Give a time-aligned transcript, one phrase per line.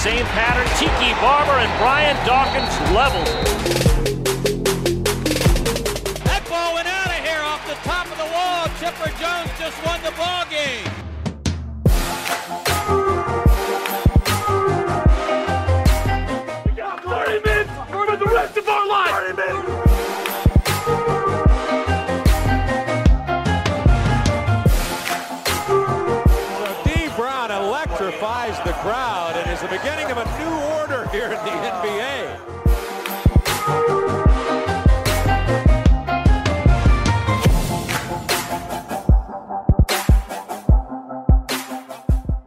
[0.00, 0.64] same pattern.
[0.80, 3.20] Tiki Barber and Brian Dawkins level.
[6.24, 8.64] That ball went out of here off the top of the wall.
[8.80, 10.48] Chipper Jones just won the ball
[30.14, 30.50] beginning of a new
[30.80, 32.46] order here in the NBA.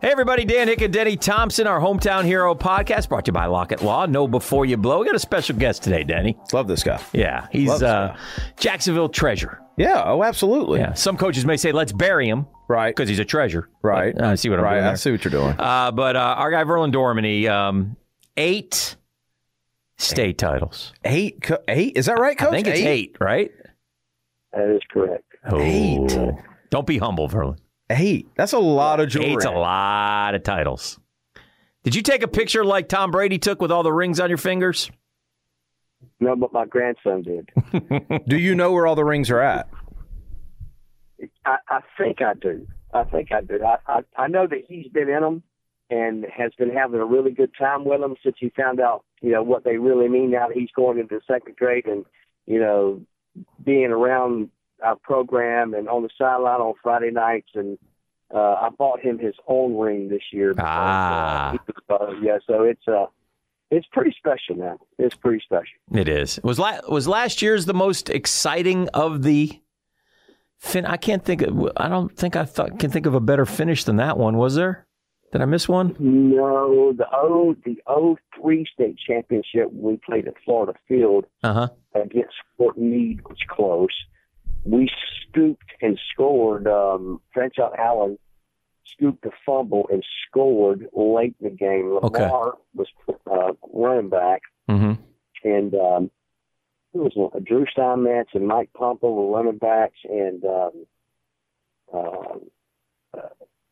[0.02, 3.82] Hey, everybody, Dan Hicken Denny Thompson, our Hometown Hero podcast, brought to you by Lockett
[3.82, 4.06] Law.
[4.06, 5.00] Know before you blow.
[5.00, 6.38] We got a special guest today, Denny.
[6.52, 7.02] Love this guy.
[7.14, 8.18] Yeah, he's Love this uh,
[8.58, 9.62] Jacksonville treasure.
[9.78, 10.04] Yeah.
[10.06, 10.80] Oh, absolutely.
[10.80, 12.46] Yeah, some coaches may say, let's bury him.
[12.74, 12.96] Right.
[12.96, 13.70] Because he's a treasure.
[13.84, 14.16] Right.
[14.16, 14.80] But, uh, I see what I'm right.
[14.80, 15.56] doing I see what you're doing.
[15.60, 17.96] Uh, but uh, our guy, Verlon Dorminey, um,
[18.36, 18.96] eight
[19.98, 20.92] state titles.
[21.06, 21.44] eight.
[21.44, 21.96] Co- eight.
[21.96, 22.50] Is that right, Coach?
[22.50, 23.52] I think it's eight, right?
[24.54, 25.24] That is correct.
[25.56, 26.18] Eight.
[26.18, 26.40] Oh.
[26.72, 27.58] Don't be humble, Verlon.
[27.92, 28.28] Eight.
[28.36, 29.34] That's a lot of jewelry.
[29.34, 31.00] Eight's a lot of titles.
[31.84, 34.40] Did you take a picture like Tom Brady took with all the rings on your
[34.40, 34.90] fingers?
[36.20, 37.50] No, but my grandson did.
[38.28, 39.70] Do you know where all the rings are at?
[41.46, 42.68] I, I think I do.
[42.94, 43.60] I think I do.
[43.64, 45.44] I, I I know that he's been in them
[45.90, 49.32] and has been having a really good time with them since he found out, you
[49.32, 52.06] know, what they really mean now that he's going into second grade and,
[52.48, 53.02] you know,
[53.64, 54.50] being around
[54.84, 57.78] our program and on the sideline on Friday nights and
[58.34, 60.54] uh, I bought him his own ring this year.
[60.54, 61.56] because, Ah.
[61.90, 63.06] Uh, yeah, so it's uh,
[63.70, 64.78] it's pretty special, man.
[64.98, 65.74] It's pretty special.
[65.94, 66.40] It is.
[66.44, 69.60] Was la- was last year's the most exciting of the
[70.64, 70.86] fin?
[70.86, 71.42] I can't think.
[71.42, 74.38] Of, I don't think I thought, can think of a better finish than that one.
[74.38, 74.88] Was there?
[75.32, 75.96] Did I miss one?
[76.00, 81.68] No, the O the O three state championship we played at Florida Field Uh huh.
[81.96, 83.90] against Fort Meade was close.
[84.64, 84.90] We
[85.28, 86.68] scooped and scored.
[86.68, 88.18] Um, Franchot Allen
[88.86, 91.98] scooped a fumble and scored late in the game.
[92.04, 92.24] Okay.
[92.24, 92.88] Lamar was
[93.30, 94.94] uh, running back, Mm-hmm.
[95.44, 96.12] and um,
[96.94, 100.72] it was uh, Drew Steinmetz and Mike Pompa were running backs, and um,
[101.94, 102.42] um,
[103.16, 103.22] uh,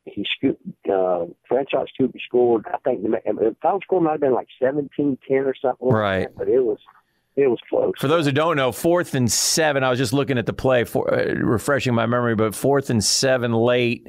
[0.05, 0.61] he scooped.
[0.87, 2.65] Uh, Franchot scooped and scored.
[2.73, 5.87] I think the, the final score might have been like 17-10 or something.
[5.87, 6.19] like Right.
[6.27, 6.79] that, but it was
[7.35, 7.93] it was close.
[7.99, 9.83] For those who don't know, fourth and seven.
[9.85, 13.01] I was just looking at the play, for, uh, refreshing my memory, but fourth and
[13.03, 14.05] seven late,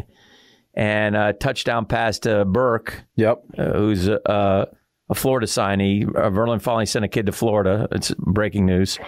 [0.74, 3.42] and a touchdown pass to Burke, Yep.
[3.58, 4.66] uh, who's uh,
[5.12, 6.08] a Florida signee.
[6.08, 7.86] Uh, Verlon finally sent a kid to Florida.
[7.92, 8.98] It's breaking news.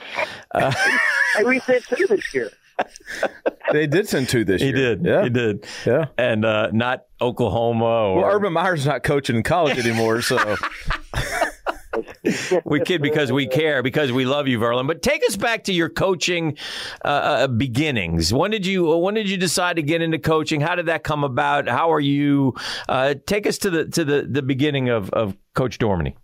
[1.37, 2.49] Hey, we said two this year.
[3.73, 4.77] They did send two this He year.
[4.77, 5.05] He did.
[5.05, 5.23] Yeah.
[5.25, 5.67] He did.
[5.85, 6.05] Yeah.
[6.17, 10.37] And uh, not Oklahoma or Well, Urban Meyer's not coaching in college anymore, so
[12.65, 14.87] we kid because we care because we love you, Verlon.
[14.87, 16.57] But take us back to your coaching
[17.05, 18.33] uh, uh, beginnings.
[18.33, 20.61] When did you when did you decide to get into coaching?
[20.61, 21.69] How did that come about?
[21.69, 22.55] How are you?
[22.89, 26.15] Uh, take us to the to the, the beginning of, of Coach Dorminey.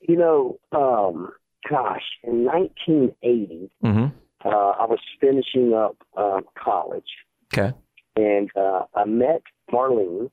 [0.00, 1.30] You know, um,
[1.68, 4.16] gosh, in 1980, Mm-hmm.
[4.46, 7.04] uh, I was finishing up uh, college,
[7.52, 7.72] Okay.
[8.16, 9.42] and uh, I met
[9.72, 10.30] Marlene,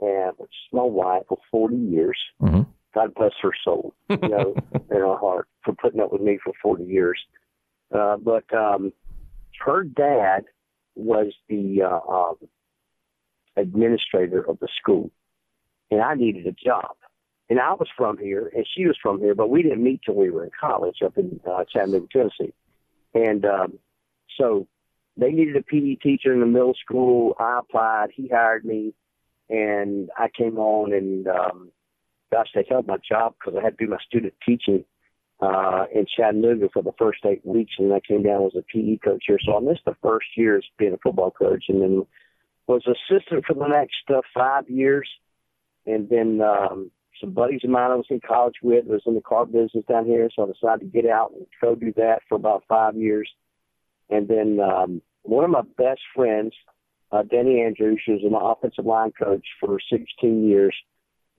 [0.00, 2.18] and which is my wife for 40 years.
[2.40, 2.66] Mhm.
[2.94, 6.52] God bless her soul, you know, in her heart for putting up with me for
[6.62, 7.20] 40 years.
[7.94, 8.92] Uh, but um,
[9.64, 10.44] her dad
[10.94, 12.36] was the uh, um,
[13.56, 15.10] administrator of the school,
[15.90, 16.96] and I needed a job.
[17.48, 20.14] And I was from here, and she was from here, but we didn't meet till
[20.14, 22.54] we were in college up in uh, Chattanooga, Tennessee.
[23.12, 23.78] And um,
[24.38, 24.68] so
[25.16, 27.34] they needed a PE teacher in the middle school.
[27.40, 28.10] I applied.
[28.14, 28.94] He hired me,
[29.48, 30.92] and I came on.
[30.92, 31.72] And um,
[32.30, 34.84] gosh, they held my job because I had to do my student teaching
[35.40, 38.62] uh, in Chattanooga for the first eight weeks, and then I came down as a
[38.62, 39.38] PE coach here.
[39.44, 42.06] So I missed the first year as being a football coach, and then
[42.66, 45.08] was assistant for the next uh, five years,
[45.86, 46.40] and then.
[46.40, 46.90] Um,
[47.20, 50.06] some buddies of mine I was in college with was in the car business down
[50.06, 53.28] here, so I decided to get out and go do that for about five years.
[54.08, 56.52] And then um, one of my best friends,
[57.12, 60.74] uh, Denny Andrews, who was an offensive line coach for 16 years.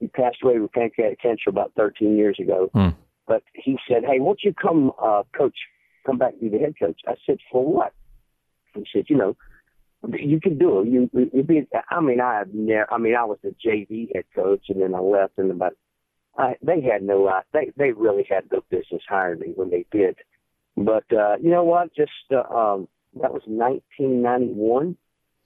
[0.02, 2.68] He passed away with pancreatic cancer about 13 years ago.
[2.74, 2.88] Hmm.
[3.28, 5.54] But he said, "Hey, won't you come, uh, coach?
[6.04, 7.92] Come back and be the head coach?" I said, "For what?"
[8.74, 9.36] He said, "You know,
[10.18, 10.88] you can do it.
[10.88, 11.68] You, you be.
[11.88, 12.92] I mean, I have never.
[12.92, 15.74] I mean, I was the JV head coach, and then I left, and about.
[16.36, 17.26] I, they had no.
[17.26, 20.16] Uh, they they really had no business hiring me when they did.
[20.76, 21.94] But uh, you know what?
[21.94, 22.88] Just uh, um,
[23.20, 24.96] that was 1991,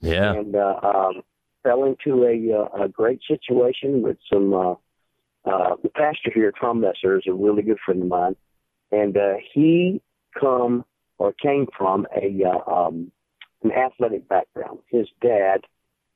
[0.01, 0.33] Yeah.
[0.33, 1.23] and uh, um,
[1.67, 4.75] fell into a, uh, a great situation with some uh,
[5.45, 8.37] uh, the pastor here, Tom Messer, is a really good friend of mine,
[8.91, 10.01] and uh, he
[10.39, 10.85] come
[11.19, 13.11] or came from a uh, um,
[13.63, 14.81] an athletic background.
[14.89, 15.61] His dad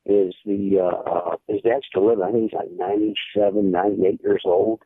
[0.05, 2.25] is the uh, uh, his dad's still living.
[2.25, 4.81] I think he's like 97, 98 years old,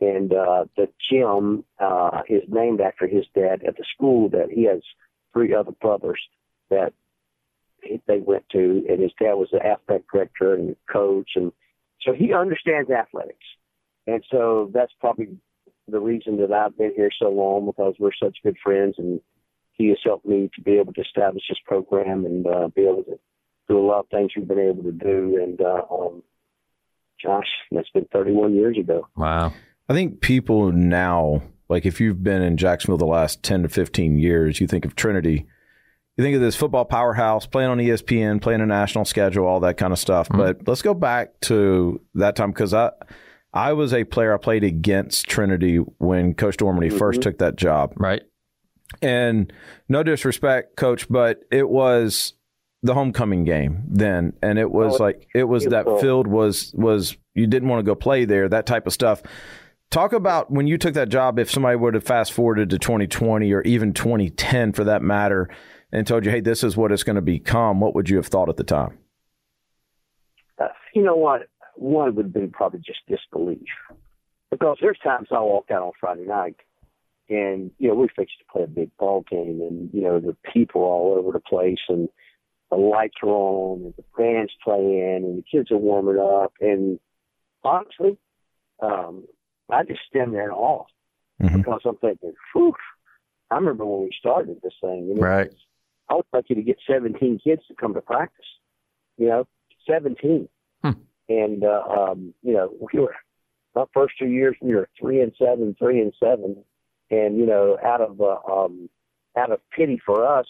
[0.00, 4.64] and uh, the gym uh, is named after his dad at the school that he
[4.64, 4.82] has
[5.32, 6.20] three other brothers
[6.70, 6.92] that
[8.06, 11.52] they went to, and his dad was the athletic director and coach, and
[12.02, 13.46] so he understands athletics,
[14.06, 15.36] and so that's probably
[15.88, 19.20] the reason that I've been here so long because we're such good friends, and
[19.72, 23.04] he has helped me to be able to establish this program and uh, be able
[23.04, 23.18] to
[23.68, 26.22] do a lot of things we've been able to do, and uh, um,
[27.20, 29.08] Josh, that's been 31 years ago.
[29.16, 29.52] Wow.
[29.88, 34.18] I think people now, like if you've been in Jacksonville the last 10 to 15
[34.18, 35.46] years, you think of Trinity.
[36.16, 39.76] You think of this football powerhouse, playing on ESPN, playing a national schedule, all that
[39.76, 40.28] kind of stuff.
[40.28, 40.38] Mm-hmm.
[40.38, 42.92] But let's go back to that time because I,
[43.52, 44.32] I was a player.
[44.32, 47.28] I played against Trinity when Coach Dorminey first mm-hmm.
[47.28, 47.92] took that job.
[47.96, 48.22] Right.
[49.02, 49.52] And
[49.88, 52.32] no disrespect, coach, but it was
[52.82, 54.32] the homecoming game then.
[54.42, 56.00] And it was Oh, like, it was that beautiful.
[56.00, 59.22] field was, was, you didn't want to go play there, that type of stuff.
[59.90, 63.52] Talk about when you took that job, if somebody would have fast forwarded to 2020
[63.52, 65.50] or even 2010 for that matter
[65.92, 68.26] and told you, hey, this is what it's going to become, what would you have
[68.26, 68.98] thought at the time?
[70.58, 71.48] Uh, you know what?
[71.76, 73.60] One would have been probably just disbelief.
[74.50, 76.56] Because there's times I walk out on Friday night
[77.28, 80.36] and, you know, we're fixed to play a big ball game and, you know, the
[80.52, 82.08] people all over the place and
[82.70, 86.52] the lights are on and the band's playing and the kids are warming up.
[86.60, 86.98] And
[87.64, 88.16] honestly,
[88.80, 89.24] um,
[89.70, 90.84] I just stand there in awe
[91.42, 91.58] Mhm.
[91.58, 92.74] because I'm thinking, whew,
[93.50, 95.08] I remember when we started this thing.
[95.08, 95.52] You know, Right.
[96.08, 98.46] I was lucky to get 17 kids to come to practice.
[99.18, 99.48] You know,
[99.88, 100.48] 17.
[100.82, 100.90] Hmm.
[101.28, 103.14] And, uh, um, you know, we were,
[103.74, 106.64] our first two years, we were three and seven, three and seven.
[107.10, 108.88] And, you know, out of, uh, um,
[109.36, 110.46] out of pity for us,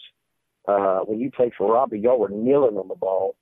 [0.67, 3.35] uh, when you played for Robbie, y'all were kneeling on the ball,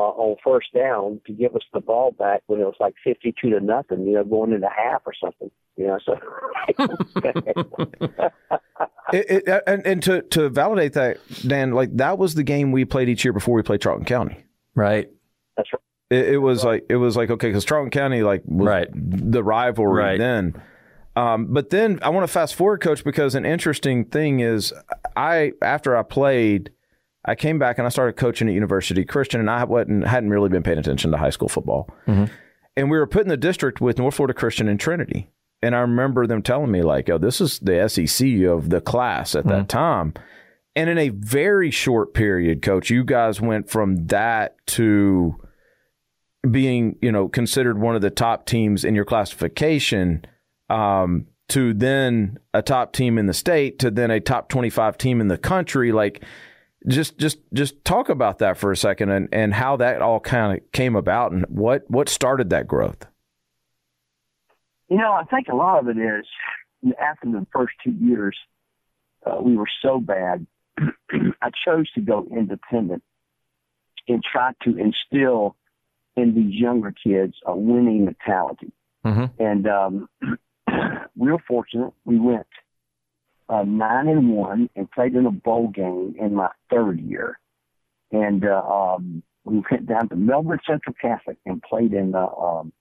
[0.00, 3.50] uh, on first down to give us the ball back when it was like 52
[3.50, 6.16] to nothing, you know, going into half or something, you know, so.
[9.12, 12.84] It, it, and, and to, to validate that, Dan, like that was the game we
[12.84, 14.44] played each year before we played Charlton County.
[14.76, 15.10] Right.
[15.56, 15.80] That's right.
[16.16, 18.88] It, it was like it was like okay because Charlton County like was Right.
[18.92, 20.18] the rivalry Right.
[20.18, 20.62] then.
[21.16, 24.72] Um, but then I want to fast forward, coach, because an interesting thing is
[25.16, 26.70] I after I played,
[27.30, 30.48] I came back and I started coaching at University Christian, and I wasn't hadn't really
[30.48, 31.88] been paying attention to high school football,
[32.76, 35.30] and we were put in the district with North Florida Christian and Trinity,
[35.62, 39.34] and I remember them telling me like, "Oh, this is the SEC of the class
[39.34, 40.14] at that time."
[40.76, 45.36] And in a very short period, coach, you guys went from that to
[46.48, 50.24] being, you know, considered one of the top teams in your classification,
[50.68, 55.20] um, to then a top team in the state, to then a top twenty-five team
[55.20, 55.92] in the country.
[55.92, 56.24] Like,
[56.88, 60.58] just, just, just talk about that for a second, and and how that all kind
[60.58, 63.06] of came about, and what what started that growth.
[64.88, 66.26] You know, I think a lot of it is
[66.98, 68.36] after the first two years,
[69.24, 70.46] uh, we were so bad.
[71.42, 73.02] I chose to go independent
[74.08, 75.56] and try to instill
[76.16, 78.72] in these younger kids a winning mentality.
[79.04, 79.30] Mhm.
[79.38, 80.08] And um,
[81.16, 81.92] we were fortunate.
[82.04, 82.46] We went
[83.50, 87.38] uh, nine and one and played in a bowl game in my third year.
[88.12, 92.72] And uh, um, we went down to Melbourne Central Catholic and played in the um,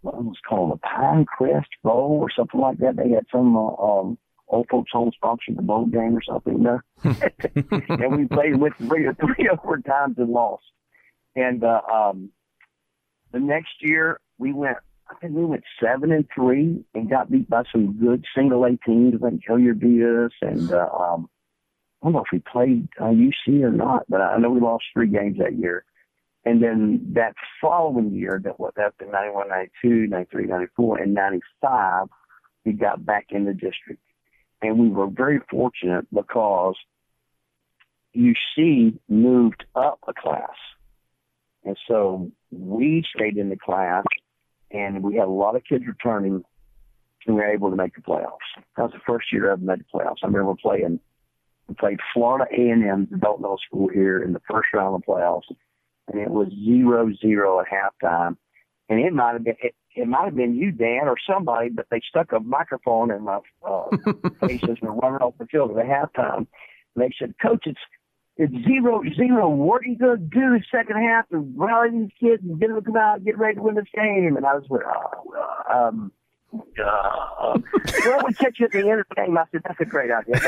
[0.00, 2.96] what was it called the Pine Crest Bowl or something like that.
[2.96, 6.80] They had some uh, um, old folks home sponsored the bowl game or something, know.
[7.04, 10.64] and we played with three or three overtimes and lost.
[11.36, 12.30] And uh, um,
[13.32, 14.78] the next year we went.
[15.10, 18.76] I think we went seven and three and got beat by some good single A
[18.86, 19.20] teams.
[19.20, 20.02] Think Hilliard beat
[20.42, 21.28] and uh, um,
[22.02, 24.84] I don't know if we played uh, UC or not, but I know we lost
[24.92, 25.84] three games that year.
[26.44, 32.08] And then that following year, that was after 91, 92, 93, 94, and 95,
[32.64, 34.02] we got back in the district.
[34.60, 36.74] And we were very fortunate because
[38.16, 40.50] UC moved up a class.
[41.64, 44.04] And so we stayed in the class
[44.72, 46.44] and we had a lot of kids returning
[47.26, 48.38] and we were able to make the playoffs.
[48.76, 50.16] That was the first year I ever made the playoffs.
[50.22, 50.98] I remember playing,
[51.68, 55.06] we played Florida A&M, the adult middle school here in the first round of the
[55.06, 55.56] playoffs
[56.08, 58.36] and it was zero zero at halftime.
[58.88, 61.86] And it might have been it, it might have been you, Dan, or somebody, but
[61.90, 63.84] they stuck a microphone in my uh,
[64.40, 66.46] face as we were running off the field at halftime.
[66.94, 67.80] And they said, "Coach, it's
[68.36, 69.48] it's zero zero.
[69.48, 72.68] What are you going to do the second half to rally these kids and get
[72.68, 74.36] them to come out and get ready to win this game?
[74.36, 76.12] And I was like, oh, um,
[76.54, 76.58] uh,
[78.04, 79.36] well, we catch you at the end of the game.
[79.36, 80.40] I said, that's a great idea.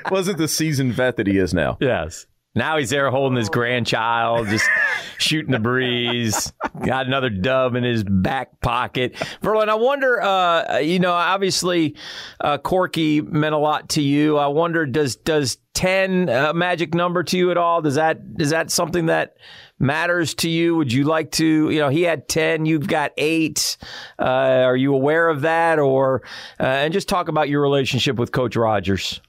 [0.10, 1.78] Wasn't the seasoned vet that he is now?
[1.80, 2.26] Yes.
[2.54, 4.68] Now he's there holding his grandchild, just
[5.18, 6.52] shooting the breeze.
[6.84, 9.14] Got another dub in his back pocket.
[9.42, 11.94] Verlon, I wonder, uh, you know, obviously,
[12.40, 14.36] uh, Corky meant a lot to you.
[14.36, 17.82] I wonder, does does ten a magic number to you at all?
[17.82, 19.36] Does that is that something that
[19.80, 20.76] matters to you?
[20.76, 23.76] Would you like to, you know, he had 10, you've got eight.
[24.18, 25.78] Uh, are you aware of that?
[25.78, 26.22] Or,
[26.60, 29.20] uh, and just talk about your relationship with Coach Rogers.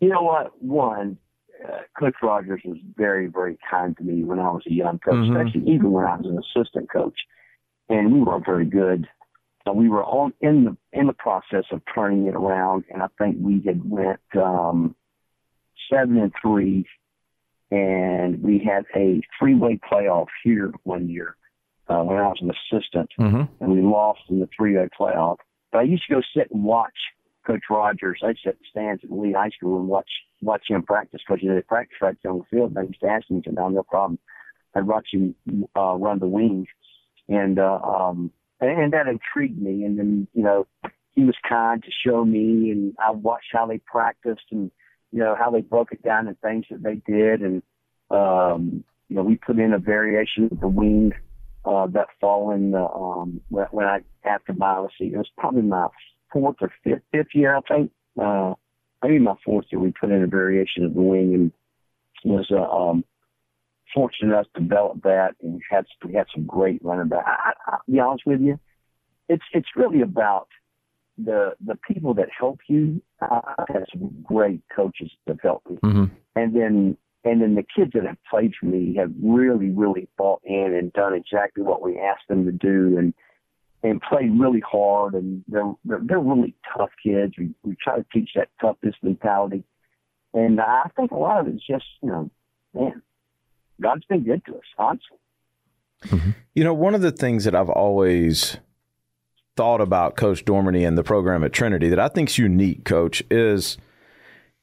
[0.00, 0.52] You know what?
[0.62, 1.18] One,
[1.66, 5.14] uh, Coach Rogers was very, very kind to me when I was a young coach,
[5.14, 5.36] mm-hmm.
[5.36, 7.18] especially even when I was an assistant coach.
[7.88, 9.06] And we weren't very good.
[9.66, 13.06] Uh, we were all in the in the process of turning it around, and I
[13.18, 14.94] think we had went um,
[15.90, 16.86] seven and three,
[17.70, 21.36] and we had a three-way playoff here one year
[21.88, 23.64] uh, when I was an assistant, mm-hmm.
[23.64, 25.36] and we lost in the three-way playoff.
[25.72, 26.92] But I used to go sit and watch
[27.46, 28.20] Coach Rogers.
[28.22, 30.08] I'd sit stands at Lee High School and watch
[30.42, 32.70] watch him practice because you know they practice right there on the field.
[32.70, 34.18] And I used to ask him, to no problem.
[34.74, 35.34] I'd watch him
[35.76, 36.68] uh, run the wings,
[37.28, 39.84] and uh, um, and, that intrigued me.
[39.84, 40.66] And then you know
[41.12, 44.70] he was kind to show me, and I watched how they practiced and
[45.12, 47.62] you know how they broke it down and things that they did, and
[48.10, 51.12] um, you know we put in a variation of the wing
[51.64, 55.62] uh, that fall in the um, when I after my let's see, it was probably
[55.62, 55.86] my
[56.34, 57.90] fourth or fifth fifth year I think.
[58.20, 58.54] Uh,
[59.02, 61.52] maybe my fourth year we put in a variation of the wing and
[62.24, 63.04] was uh, um,
[63.94, 67.24] fortunate enough to develop that and had we had some great running back.
[67.26, 68.58] I, I, I'll be honest with you,
[69.28, 70.48] it's it's really about
[71.18, 73.00] the the people that help you.
[73.20, 76.04] Uh, I've had some great coaches that helped me, mm-hmm.
[76.34, 80.40] and then and then the kids that have played for me have really really bought
[80.44, 83.14] in and done exactly what we asked them to do, and
[83.84, 85.14] and played really hard.
[85.14, 87.34] And they're they're, they're really tough kids.
[87.38, 89.62] We we try to teach that toughness mentality,
[90.32, 92.30] and I think a lot of it's just you know,
[92.74, 93.02] man,
[93.80, 95.18] God's been good to us, honestly.
[96.06, 96.30] Mm-hmm.
[96.54, 98.56] You know, one of the things that I've always
[99.56, 103.22] thought about Coach Dorminey and the program at Trinity that I think is unique, Coach,
[103.30, 103.78] is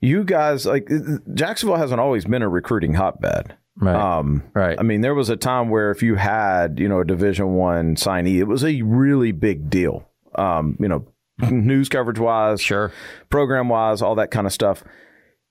[0.02, 0.90] you guys like
[1.34, 3.56] Jacksonville hasn't always been a recruiting hotbed.
[3.78, 3.96] Right.
[3.96, 4.78] Um, right.
[4.80, 7.96] I mean, there was a time where if you had, you know, a Division One
[7.96, 10.08] signee, it was a really big deal.
[10.36, 11.08] Um, you know,
[11.50, 12.92] news coverage wise, sure,
[13.30, 14.84] program wise, all that kind of stuff.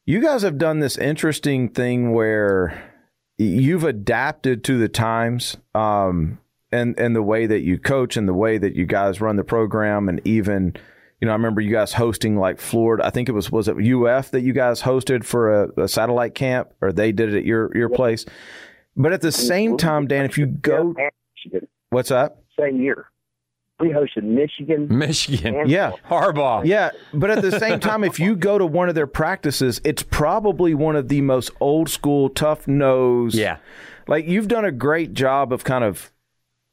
[0.07, 2.91] You guys have done this interesting thing where
[3.39, 5.57] you've adapted to the times.
[5.75, 6.39] Um,
[6.73, 9.45] and and the way that you coach and the way that you guys run the
[9.45, 10.77] program and even
[11.21, 13.77] you know I remember you guys hosting like Florida I think it was was it
[13.77, 17.45] UF that you guys hosted for a, a satellite camp or they did it at
[17.45, 18.25] your your place
[18.97, 20.95] but at the same time Dan if you go
[21.91, 22.43] what's up?
[22.59, 23.07] same year
[23.81, 24.87] we hosted Michigan.
[24.91, 25.69] Michigan.
[25.69, 25.93] Yeah.
[26.09, 26.65] Harbaugh.
[26.65, 26.91] Yeah.
[27.15, 30.75] But at the same time, if you go to one of their practices, it's probably
[30.75, 33.35] one of the most old school, tough nose.
[33.35, 33.57] Yeah.
[34.07, 36.13] Like you've done a great job of kind of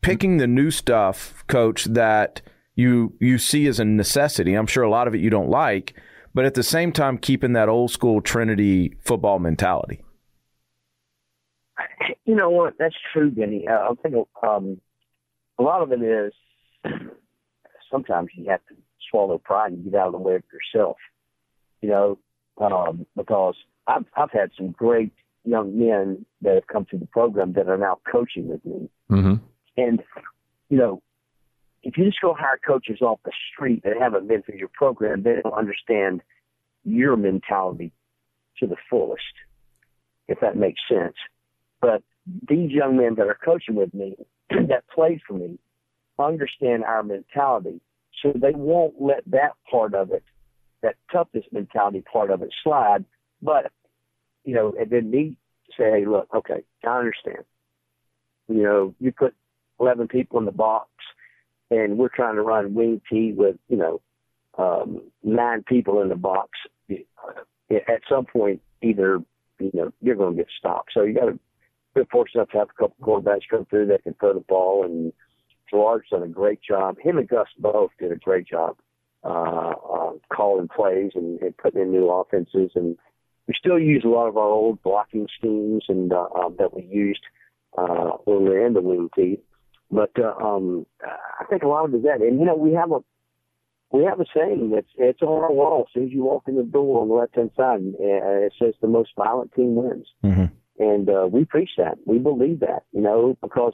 [0.01, 2.41] picking the new stuff, coach, that
[2.77, 4.53] you you see as a necessity.
[4.53, 5.93] I'm sure a lot of it you don't like,
[6.33, 10.01] but at the same time keeping that old school Trinity football mentality.
[12.23, 12.75] You know what?
[12.79, 13.67] That's true, Benny.
[13.67, 14.79] Uh, I think um,
[15.59, 16.33] a lot of it is
[17.91, 18.75] sometimes you have to
[19.09, 20.97] swallow pride and get out of the way of yourself.
[21.81, 22.19] You know,
[22.59, 23.55] um, because
[23.87, 25.13] I've I've had some great
[25.45, 28.89] young men that have come through the program that are now coaching with me.
[29.09, 29.35] Mm-hmm.
[29.77, 30.03] And,
[30.69, 31.01] you know,
[31.83, 35.23] if you just go hire coaches off the street that haven't been through your program,
[35.23, 36.21] they don't understand
[36.83, 37.91] your mentality
[38.59, 39.23] to the fullest,
[40.27, 41.15] if that makes sense.
[41.81, 42.03] But
[42.47, 44.15] these young men that are coaching with me,
[44.49, 45.59] that play for me,
[46.19, 47.81] understand our mentality.
[48.21, 50.23] So they won't let that part of it,
[50.81, 53.05] that toughness mentality part of it slide.
[53.41, 53.71] But,
[54.43, 55.37] you know, and then me
[55.77, 57.43] say, hey, look, okay, I understand.
[58.47, 59.35] You know, you put
[59.79, 60.89] 11 people in the box,
[61.71, 64.01] and we're trying to run wing T with, you know,
[64.57, 66.49] um, nine people in the box.
[67.69, 69.19] At some point, either,
[69.59, 70.91] you know, you're going to get stopped.
[70.93, 71.39] So you got to
[71.93, 74.85] be fortunate enough to have a couple quarterbacks come through that can throw the ball.
[74.85, 75.11] And
[75.69, 76.97] Gerard's done a great job.
[76.99, 78.77] Him and Gus both did a great job
[79.23, 82.71] uh, uh, calling plays and, and putting in new offenses.
[82.75, 82.97] And
[83.47, 86.83] we still use a lot of our old blocking schemes and uh, um, that we
[86.83, 87.23] used
[87.77, 89.39] uh, when we were in the wing T.
[89.89, 92.73] But uh, um, I think a lot of it is that, and you know, we
[92.73, 92.99] have a
[93.91, 96.57] we have a saying that's it's on our wall as soon as you walk in
[96.57, 97.79] the door on the left hand side.
[97.79, 100.51] And, uh, it says the most violent team wins, Mhm.
[100.77, 101.97] and uh, we preach that.
[102.05, 103.73] We believe that, you know, because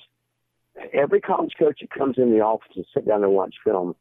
[0.93, 3.95] every college coach that comes in the office and sit down and watch film,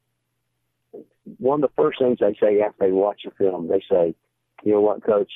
[1.39, 4.15] one of the first things they say after they watch a film, they say,
[4.65, 5.33] "You know what, coach?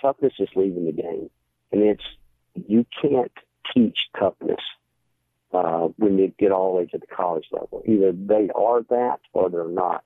[0.00, 1.28] Toughness is leaving the game,
[1.72, 2.04] and it's
[2.54, 3.32] you can't
[3.74, 4.60] teach toughness."
[5.52, 7.82] Uh, when they get all the way to the college level.
[7.86, 10.04] Either they are that or they're not.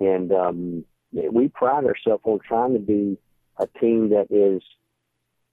[0.00, 3.18] And um, we pride ourselves on trying to be
[3.58, 4.62] a team that is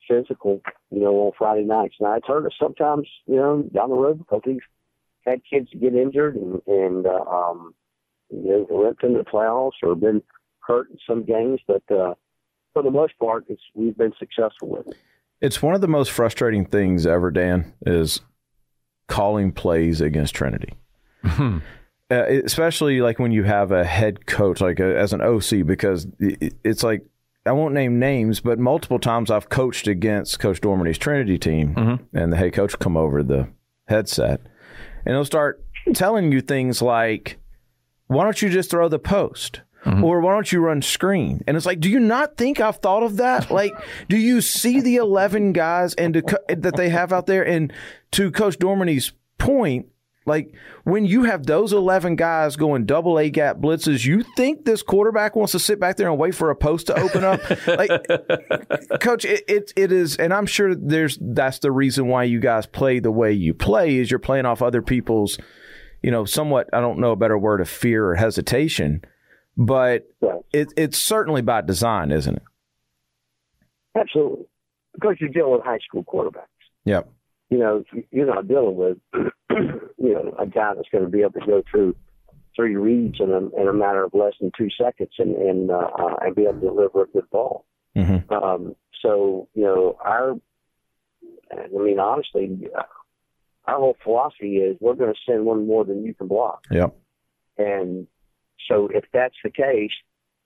[0.08, 1.96] physical, you know, on Friday nights.
[2.00, 4.60] Now, it's hurt us sometimes, you know, down the road because we've
[5.26, 7.74] had kids get injured and, and uh, um,
[8.30, 10.24] you know, went into the playoffs or been
[10.60, 11.60] hurt in some games.
[11.68, 12.16] But uh,
[12.74, 14.98] for the most part, it's, we've been successful with it.
[15.42, 18.22] It's one of the most frustrating things ever, Dan, is
[19.12, 20.74] calling plays against Trinity.
[21.26, 21.58] Hmm.
[22.10, 26.08] Uh, especially like when you have a head coach, like a, as an OC, because
[26.20, 27.06] it- it's like
[27.46, 32.18] I won't name names, but multiple times I've coached against Coach Dorminey's Trinity team, mm-hmm.
[32.18, 33.50] and the head coach will come over the
[33.88, 34.42] headset,
[35.06, 35.64] and he'll start
[35.94, 37.38] telling you things like,
[38.08, 40.04] "Why don't you just throw the post?" Mm-hmm.
[40.04, 41.44] Or why don't you run screen?
[41.48, 43.50] And it's like, do you not think I've thought of that?
[43.50, 43.74] Like,
[44.10, 47.46] do you see the eleven guys and to, that they have out there?
[47.46, 47.74] And
[48.12, 49.88] to Coach Dorminey's point,
[50.26, 54.84] like when you have those 11 guys going double A gap blitzes, you think this
[54.84, 57.42] quarterback wants to sit back there and wait for a post to open up?
[57.68, 57.90] like,
[59.00, 62.68] coach, it, it, it is, and I'm sure there's, that's the reason why you guys
[62.68, 65.40] play the way you play is you're playing off other people's,
[66.04, 69.04] you know, somewhat, I don't know a better word of fear or hesitation,
[69.58, 70.42] but Right.
[70.54, 72.44] it, it's certainly by design, isn't it?
[73.96, 74.46] Absolutely.
[74.94, 76.46] Because you're dealing with high school quarterbacks.
[76.86, 77.10] Yep.
[77.50, 81.34] you know, you're not dealing with, you know, a guy that's going to be able
[81.40, 81.96] to go through
[82.56, 85.90] three reads in a, in a matter of less than two seconds and and, uh,
[86.00, 87.66] uh, and be able to deliver a good ball.
[87.96, 88.30] Mhm.
[88.32, 90.34] Um, so you know, our,
[91.52, 92.84] I mean, honestly, uh,
[93.66, 96.96] our whole philosophy is we're going to send one more than you can block, Yep.
[97.58, 98.08] and
[98.68, 99.92] so if that's the case,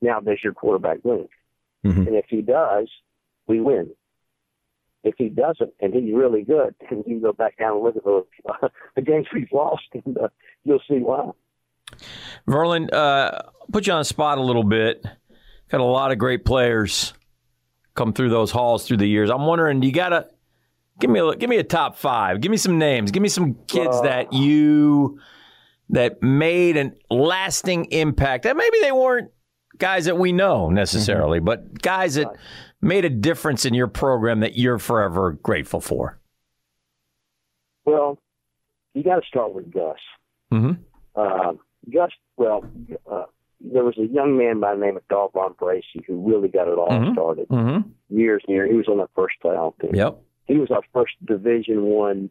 [0.02, 1.28] now does your quarterback win?
[1.86, 2.08] Mhm.
[2.08, 2.90] And if he does,
[3.48, 3.92] we win.
[5.04, 8.04] If he doesn't, and he's really good, then you go back down and look at
[8.04, 8.26] the,
[8.96, 10.30] the games we've lost, and uh,
[10.64, 11.32] you'll see why.
[12.48, 15.06] Verlon, uh, put you on the spot a little bit.
[15.70, 17.14] Got a lot of great players
[17.96, 19.30] come through those halls through the years.
[19.30, 20.28] I'm wondering, you gotta
[21.00, 22.42] give me a give me a top five.
[22.42, 23.12] Give me some names.
[23.12, 25.20] Give me some kids that you
[25.90, 28.44] that made a lasting impact.
[28.44, 29.32] That maybe they weren't
[29.78, 32.28] guys that we know necessarily, but guys that
[32.82, 36.20] made a difference in your program that you're forever grateful for.
[37.86, 38.18] Well,
[38.94, 39.98] you got to start with Gus.
[40.52, 40.78] Mhm.
[41.16, 41.54] Uh,
[41.94, 42.66] Gus, well,
[43.10, 43.26] uh,
[43.62, 46.78] there was a young man by the name of Dalvon Bracy who really got it
[46.78, 47.14] all Mhm.
[47.14, 47.90] started Mm-hmm.
[48.18, 48.70] years and years.
[48.72, 49.94] He was on the first playoff team.
[49.96, 50.22] Yep.
[50.48, 52.30] he was our first Division One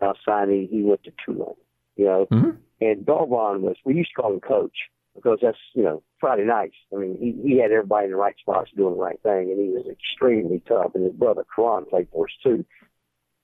[0.00, 0.66] uh, signing.
[0.66, 1.54] He went to Tulane,
[1.94, 2.56] you know, Mhm.
[2.84, 3.76] And Dalvon was.
[3.84, 4.76] We used to call him Coach
[5.14, 6.76] because that's you know Friday nights.
[6.92, 9.60] I mean, he he had everybody in the right spots doing the right thing, and
[9.60, 10.92] he was extremely tough.
[10.94, 12.64] And his brother Karan played for us too,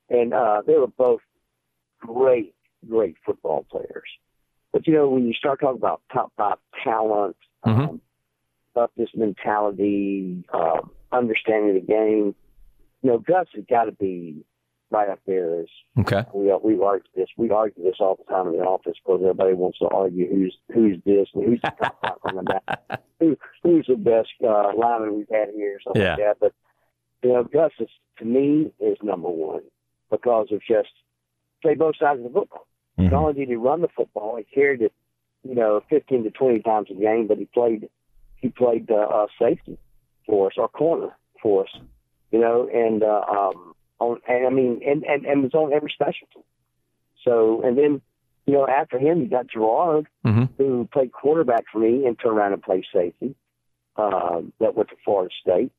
[0.09, 1.21] and uh, they were both
[2.01, 2.55] great,
[2.89, 4.09] great football players.
[4.73, 7.89] But you know, when you start talking about top five talent, Mhm.
[7.89, 8.01] um,
[8.75, 12.35] toughness mentality, um, understanding the game,
[13.03, 14.45] you know, Gus has got to be
[14.91, 15.61] right up there.
[15.61, 15.67] As
[16.01, 16.23] Okay.
[16.33, 19.55] we we argue this, we argue this all the time in the office because everybody
[19.55, 21.73] wants to argue who's who's this and who's the
[22.03, 26.25] top back, who who's the best uh, lineman we've had here, or something like Yeah.
[26.27, 26.41] that.
[26.41, 26.53] But
[27.23, 29.63] you know, Gus is to me is number one
[30.11, 30.89] because of just
[31.63, 32.67] play both sides of the football.
[32.99, 33.11] Mhm.
[33.11, 34.93] Not only did he run the football, he carried it,
[35.43, 37.89] you know, 15 to 20 times a game, but he played,
[38.37, 39.77] he played uh, uh, safety
[40.27, 41.11] for us, or corner
[41.43, 41.71] for us,
[42.33, 45.91] you know, and uh, um, on, and I mean, and, and and was on every
[45.91, 46.41] specialty.
[47.25, 48.01] So, and then,
[48.47, 50.49] you know, after him, you got Gerard, Mhm.
[50.57, 53.35] who played quarterback for me and turned around and played safety.
[53.97, 55.73] Um, that went to Florida State,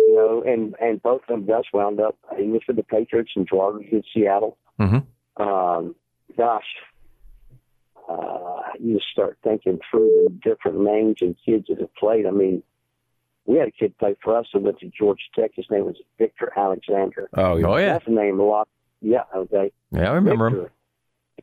[0.00, 2.16] you know, and and both of them just wound up.
[2.36, 5.04] He was for the Patriots and Gerard was in Seattle Mhm.
[5.36, 5.94] um,
[6.36, 6.64] gosh,
[8.08, 12.26] uh, you start thinking through the different names and kids that have played.
[12.26, 12.62] I mean,
[13.46, 15.52] we had a kid play for us who went to Georgia Tech.
[15.54, 17.28] His name was Victor Alexander.
[17.34, 17.66] Oh, yeah.
[17.66, 17.92] Oh yeah.
[17.94, 18.68] That's a name a lot.
[19.00, 19.72] Yeah, okay.
[19.92, 20.66] Yeah, I remember him.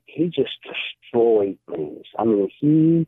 [0.05, 2.05] He just destroyed things.
[2.19, 3.07] I mean, he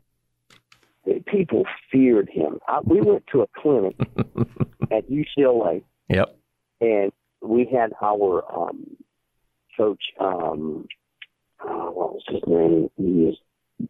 [1.26, 2.58] people feared him.
[2.66, 3.96] I, we went to a clinic
[4.90, 6.36] at UCLA Yep.
[6.80, 8.96] and we had our um,
[9.76, 10.02] coach.
[10.20, 10.86] Um,
[11.60, 12.90] uh, what was his name?
[12.96, 13.36] He His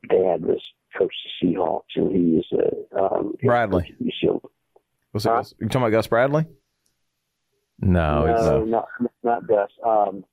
[0.09, 0.61] dad was
[0.97, 3.95] coached the Seahawks, and he is a um, Bradley.
[4.03, 4.41] UCLA.
[5.17, 5.43] Was it, Huh?
[5.61, 6.45] You talking about Gus Bradley?
[7.81, 8.89] No, it's, no, not
[9.23, 9.71] not Gus.
[9.83, 10.25] Um,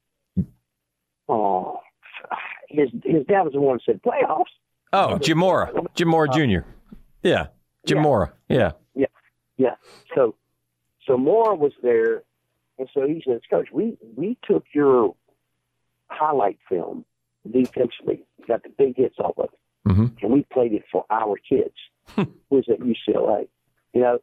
[1.30, 1.80] oh,
[2.68, 4.44] his his dad was the one who said playoffs.
[4.92, 6.68] oh, Jim Mora, Jim Mora Jr.
[7.22, 7.48] Yeah,
[7.86, 8.02] Jim Yeah.
[8.04, 8.34] Mora.
[8.50, 8.72] Yeah,
[9.56, 9.76] Yeah.
[10.16, 10.36] So,
[11.08, 12.24] so Mora was there,
[12.78, 15.16] and so he says, "Coach, we we took your
[16.10, 17.06] highlight film
[17.50, 20.22] defensively, got the big hits off of it, Mhm.
[20.24, 21.74] and we played it for our kids.
[22.18, 23.48] who was at UCLA,
[23.94, 24.20] you know,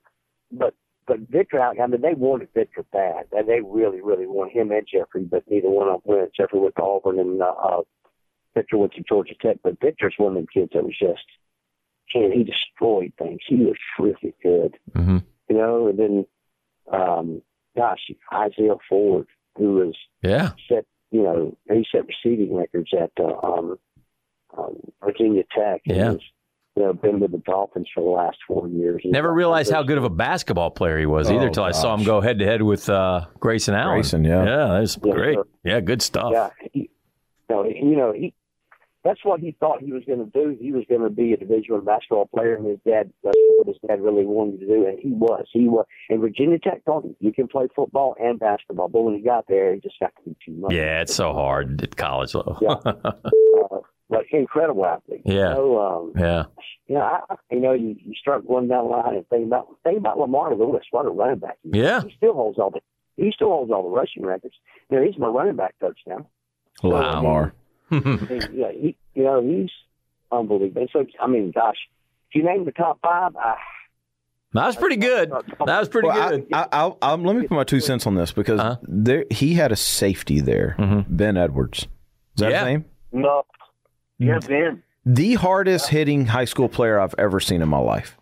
[0.51, 0.75] but."
[1.07, 3.25] But Victor, I mean, they wanted Victor bad.
[3.33, 6.35] And they really, really wanted him and Jeffrey, but neither one of them went.
[6.35, 7.81] Jeffrey went to Auburn, and uh, uh,
[8.55, 9.57] Victor went to Georgia Tech.
[9.65, 11.25] But Victor's one of them kids that was just,
[12.15, 13.41] and he destroyed things.
[13.45, 15.19] He was really good hmm
[15.51, 16.27] you know, and then,
[16.93, 17.43] um,
[17.77, 20.53] gosh, Isaiah Ford, who was yeah.
[20.69, 23.77] set, you know, he set receiving records at uh, um,
[24.57, 25.83] um, Virginia Tech.
[25.87, 26.13] and Yeah.
[26.13, 26.23] was,
[26.77, 29.03] you know, been with the Dolphins for the last four years.
[29.05, 31.95] Never realized how good of a basketball player he was either Oh, until I saw
[31.95, 33.97] him go head to head with uh, Grayson Allen.
[33.97, 34.45] Grayson, yeah.
[34.45, 35.35] yeah, that was Yeah, great.
[35.35, 35.47] sure.
[35.65, 36.31] Yeah, good stuff.
[36.33, 36.91] Yeah, he,
[37.49, 38.35] no, you know, he.
[39.03, 40.55] That's what he thought he was going to do.
[40.61, 43.11] He was going to be a Division One basketball player, and his dad.
[43.25, 45.47] That's what his dad really wanted to do, and he was.
[45.53, 45.87] He was.
[46.11, 49.47] And Virginia Tech told him you can play football and basketball, but when he got
[49.49, 50.73] there, he just got to be too much.
[50.75, 52.59] Yeah, it's so hard at college level.
[52.61, 52.73] Yeah.
[52.85, 53.79] uh,
[54.11, 55.23] but incredible athlete.
[55.25, 55.51] Yeah.
[55.51, 56.45] You know, um, yeah.
[56.89, 59.69] you know, I, you know, you, you start going down the line and think about
[59.85, 61.57] think about Lamar Lewis, what a running back.
[61.63, 62.03] He, Yeah.
[62.03, 62.81] he still holds all the
[63.17, 64.55] he still holds all the rushing records.
[64.91, 66.27] You know, he's my running back coach now.
[66.83, 67.17] Wow.
[67.23, 67.55] Lamar.
[67.91, 67.97] He,
[68.55, 69.71] yeah, he, you know, he's
[70.33, 70.87] unbelievable.
[70.93, 71.77] So I mean, gosh,
[72.29, 73.57] if you name the top five, I,
[74.55, 75.31] That was pretty good.
[75.31, 76.47] That was pretty Well, good.
[76.53, 78.77] I, I, I'll, I'll, let me put my two cents on this because Uh-huh.
[78.83, 81.05] there, he had a safety there, Mhm.
[81.09, 81.81] Ben Edwards.
[81.81, 81.89] Is
[82.37, 82.59] that Yeah.
[82.61, 82.85] his name?
[83.13, 83.43] no,
[84.21, 84.49] yeah, Mm.
[84.49, 84.83] Ben.
[85.07, 88.17] The hardest hitting high school player I've ever seen in my life.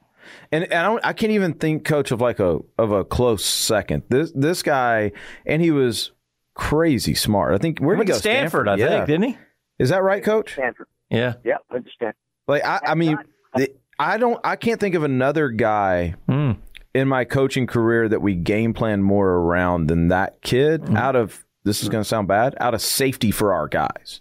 [0.53, 3.45] And, and I don't I can't even think coach of like a of a close
[3.45, 4.05] second.
[4.09, 5.13] This this guy
[5.45, 6.13] and he was
[6.55, 7.55] crazy smart.
[7.55, 8.19] I think where did he go?
[8.19, 8.89] Stanford, I Yeah.
[8.89, 9.39] think, didn't he?
[9.79, 10.53] Is that right, coach?
[10.55, 10.87] Stanford.
[11.11, 11.35] Yeah.
[11.45, 12.17] Yeah, went to Stanford.
[12.47, 13.19] Like I, I mean
[13.55, 16.59] the- I don't I can't think of another guy Mm.
[16.95, 20.97] in my coaching career that we game plan more around than that kid Mm-hmm.
[20.97, 24.21] out of this is going to sound bad out of safety for our guys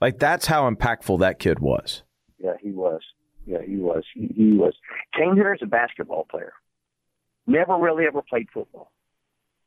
[0.00, 2.02] like that's how impactful that kid was
[2.38, 3.02] Yeah, he was.
[3.46, 4.04] Yeah, he was.
[4.14, 4.74] He, he was.
[5.16, 6.52] Came here as a basketball player.
[7.46, 8.92] Never really ever played football.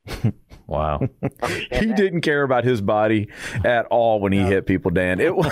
[0.68, 1.00] Wow.
[1.02, 1.98] He that?
[1.98, 3.28] didn't care about his body
[3.66, 5.52] at all when he hit people dan it was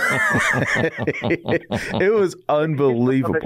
[0.80, 3.38] it was unbelievable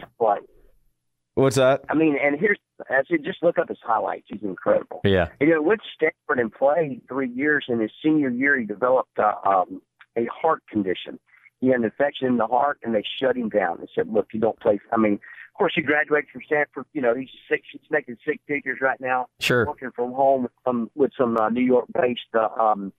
[1.35, 2.59] what's that I mean, and here's
[2.91, 4.27] as you just look up his highlights.
[4.29, 5.01] He's incredible.
[5.05, 5.29] Yeah.
[5.41, 7.67] You know, went to Stanford and played three years.
[7.69, 9.81] In his senior year, he developed uh, um,
[10.17, 11.19] a heart condition.
[11.61, 13.79] He had an infection in the heart, and they shut him down.
[13.81, 16.85] They said, "Look, you don't play." I mean, of course, he graduated from Stanford.
[16.93, 17.63] You know, he's six.
[17.73, 19.27] He's making six figures right now.
[19.41, 19.67] Sure.
[19.67, 22.93] working from home with some with some uh, New York-based uh, um,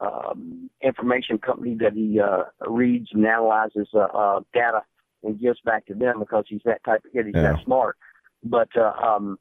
[0.00, 4.82] um, information company that he uh, reads and analyzes uh, uh, data
[5.22, 7.26] and gives back to them because he's that type of kid.
[7.26, 7.52] He's Yeah.
[7.52, 7.96] that smart.
[8.42, 9.38] But uh, um,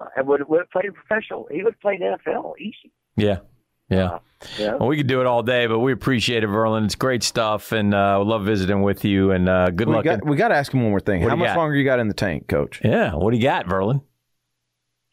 [0.00, 1.48] uh, would would have played professional.
[1.50, 2.92] He would have played NFL easy.
[3.16, 3.40] Yeah.
[3.88, 4.18] Yeah.
[4.58, 4.74] Yeah.
[4.74, 6.84] Well, we could do it all day, but we appreciate it, Verlon.
[6.84, 9.32] It's great stuff, and uh, we love visiting with you.
[9.32, 10.04] And uh, good we luck.
[10.04, 11.56] got, in- we got to ask him one more thing What how much got?
[11.56, 13.14] longer you got in the tank coach yeah.
[13.14, 14.02] What do you got, Verlon?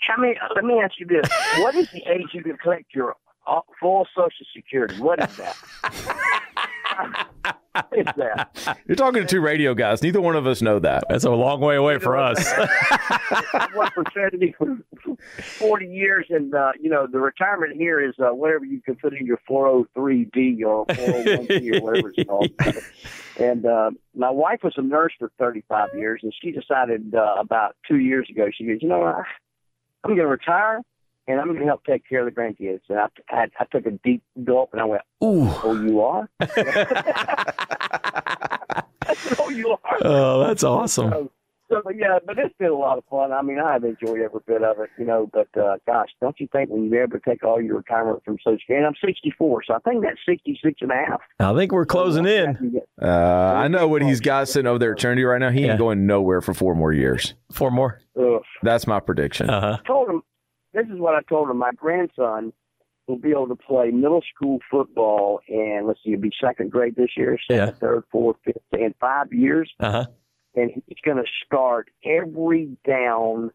[0.02, 0.36] How many?
[0.54, 3.16] Let me ask you this: What is the age you can collect your
[3.48, 5.00] uh, full Social Security?
[5.02, 5.56] What is that?
[8.16, 8.78] that?
[8.88, 11.60] you're talking to two radio guys neither one of us know that That's a long
[11.60, 12.52] way away for us.
[13.94, 14.78] For Trinity for
[15.40, 19.14] 40 years, and uh, you know the retirement here is uh, whatever you can put
[19.14, 22.50] in your 403b or 401c or whatever it's called.
[23.38, 27.76] And uh, my wife was a nurse for 35 years, and she decided uh, about
[27.88, 28.48] two years ago.
[28.56, 29.24] She goes, you know, I,
[30.04, 30.80] I'm going to retire,
[31.28, 32.82] and I'm going to help take care of the grandkids.
[32.90, 35.48] And I, I, I took a deep gulp, and I went, Ooh.
[35.64, 36.66] "Oh, you are." Said,
[39.40, 41.10] "Oh, you are." Oh, that's awesome.
[41.12, 41.32] So,
[41.70, 43.32] so but yeah, but it's been a lot of fun.
[43.32, 45.30] I mean, I've enjoyed every bit of it, you know.
[45.34, 48.38] But uh, gosh, don't you think when you're able to take all your retirement from
[48.44, 48.86] Social Security?
[48.86, 51.22] And I'm 64, so I think that's 66 and a half.
[51.40, 52.82] I think we're closing in.
[53.02, 55.72] uh, i know what he's got sitting over there at Trinity right now he Yeah.
[55.72, 58.00] ain't going nowhere for four more years Four more.
[58.20, 58.42] Ugh.
[58.64, 59.78] that's my prediction Uh huh.
[59.84, 60.22] I told him,
[60.76, 61.58] this is what I told him.
[61.58, 62.54] My grandson
[63.08, 66.96] will be able to play middle school football, and let's see, he'll be second grade
[66.96, 67.72] this year, second, Yeah.
[67.80, 69.72] third, fourth, fifth, in five years.
[69.80, 70.06] Uh huh.
[70.56, 73.52] and he's going to start every down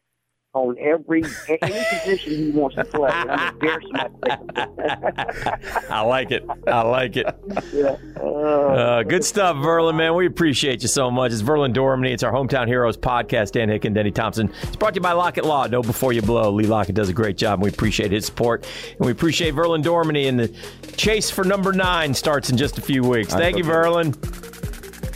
[0.52, 3.10] on every any position he wants to play.
[3.12, 5.86] And I'm gonna dare somebody.
[5.90, 6.44] I like it.
[6.66, 7.26] I like it.
[7.72, 7.96] yeah.
[8.20, 10.14] Uh, Uh, good stuff, Verlon, man.
[10.16, 11.32] We appreciate you so much.
[11.32, 12.12] It's Verlon Dorminey.
[12.12, 13.52] It's our Hometown Heroes podcast.
[13.52, 14.52] Dan Hicken Denny Thompson.
[14.62, 15.66] It's brought to you by Lockett Law.
[15.66, 16.50] Know before you blow.
[16.50, 18.66] Lee Lockett does a great job, and we appreciate his support.
[18.98, 20.28] And we appreciate Verlon Dorminey.
[20.28, 20.48] And the
[20.96, 23.32] chase for number nine starts in just a few weeks.
[23.32, 24.14] Thank you, Verlon.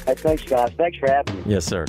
[0.06, 0.70] hey, thanks, guys.
[0.76, 1.42] Thanks for having me.
[1.46, 1.86] Yes, sir.